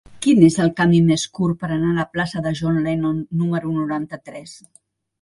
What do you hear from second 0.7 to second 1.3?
camí més